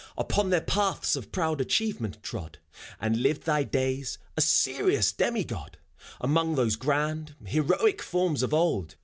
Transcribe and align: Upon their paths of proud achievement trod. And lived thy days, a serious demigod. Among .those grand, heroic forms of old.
Upon 0.17 0.49
their 0.49 0.61
paths 0.61 1.15
of 1.15 1.31
proud 1.31 1.61
achievement 1.61 2.23
trod. 2.23 2.57
And 2.99 3.21
lived 3.21 3.43
thy 3.43 3.61
days, 3.63 4.17
a 4.35 4.41
serious 4.41 5.11
demigod. 5.11 5.77
Among 6.19 6.55
.those 6.55 6.75
grand, 6.75 7.35
heroic 7.45 8.01
forms 8.01 8.41
of 8.41 8.51
old. 8.51 8.95